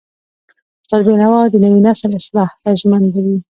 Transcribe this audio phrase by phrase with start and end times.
[0.81, 3.15] استاد بینوا د نوي نسل اصلاح ته ژمن و.